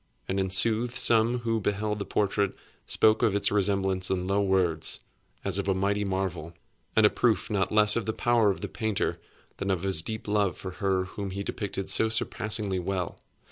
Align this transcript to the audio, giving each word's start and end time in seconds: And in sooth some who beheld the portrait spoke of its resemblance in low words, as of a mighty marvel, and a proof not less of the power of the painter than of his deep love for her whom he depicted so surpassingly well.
And 0.27 0.39
in 0.39 0.49
sooth 0.49 0.97
some 0.97 1.41
who 1.41 1.59
beheld 1.61 1.99
the 1.99 2.05
portrait 2.07 2.55
spoke 2.87 3.21
of 3.21 3.35
its 3.35 3.51
resemblance 3.51 4.09
in 4.09 4.25
low 4.25 4.41
words, 4.41 4.99
as 5.45 5.59
of 5.59 5.67
a 5.67 5.75
mighty 5.75 6.03
marvel, 6.03 6.55
and 6.95 7.05
a 7.05 7.09
proof 7.11 7.51
not 7.51 7.71
less 7.71 7.95
of 7.95 8.07
the 8.07 8.11
power 8.11 8.49
of 8.49 8.61
the 8.61 8.67
painter 8.67 9.21
than 9.57 9.69
of 9.69 9.83
his 9.83 10.01
deep 10.01 10.27
love 10.27 10.57
for 10.57 10.71
her 10.81 11.03
whom 11.05 11.29
he 11.29 11.43
depicted 11.43 11.91
so 11.91 12.09
surpassingly 12.09 12.79
well. 12.79 13.19